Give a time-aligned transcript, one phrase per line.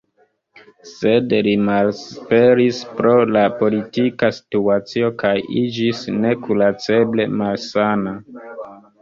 [0.91, 8.17] Sed li malesperis pro la politika situacio kaj iĝis nekuraceble malsana.